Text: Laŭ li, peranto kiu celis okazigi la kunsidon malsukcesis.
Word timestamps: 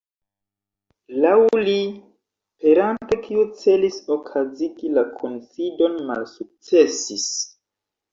Laŭ 1.23 1.33
li, 1.65 1.75
peranto 2.63 3.17
kiu 3.25 3.43
celis 3.59 3.99
okazigi 4.15 4.89
la 4.99 5.03
kunsidon 5.19 6.01
malsukcesis. 6.09 7.29